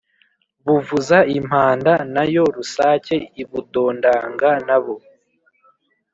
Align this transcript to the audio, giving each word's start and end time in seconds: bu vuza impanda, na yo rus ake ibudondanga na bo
bu 0.65 0.75
vuza 0.87 1.19
impanda, 1.37 1.93
na 2.13 2.23
yo 2.33 2.43
rus 2.55 2.73
ake 2.91 3.17
ibudondanga 3.41 4.49
na 4.67 4.77
bo 4.83 4.95